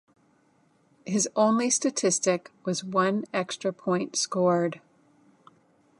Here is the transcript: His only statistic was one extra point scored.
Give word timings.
His 1.05 1.29
only 1.35 1.69
statistic 1.69 2.49
was 2.65 2.83
one 2.83 3.23
extra 3.35 3.71
point 3.71 4.15
scored. 4.15 4.81